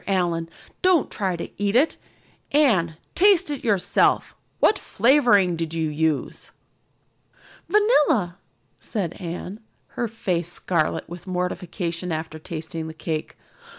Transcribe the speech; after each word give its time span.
Allan, 0.07 0.49
don't 0.81 1.11
try 1.11 1.35
to 1.35 1.47
eat 1.61 1.75
it. 1.75 1.95
Anne, 2.51 2.97
taste 3.13 3.51
it 3.51 3.63
yourself. 3.63 4.35
What 4.59 4.79
flavoring 4.79 5.55
did 5.55 5.75
you 5.75 5.89
use?" 5.89 6.49
"Vanilla," 7.69 8.37
said 8.79 9.13
Anne, 9.21 9.59
her 9.89 10.07
face 10.07 10.51
scarlet 10.51 11.07
with 11.07 11.27
mortification 11.27 12.11
after 12.11 12.39
tasting 12.39 12.87
the 12.87 12.95
cake. 12.95 13.37